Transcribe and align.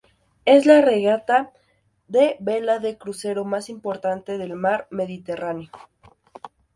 Es 0.45 0.65
la 0.65 0.81
regata 0.81 1.51
de 2.07 2.35
vela 2.39 2.79
de 2.79 2.97
crucero 2.97 3.45
más 3.45 3.69
importante 3.69 4.39
del 4.39 4.55
mar 4.55 4.87
Mediterráneo. 4.89 5.69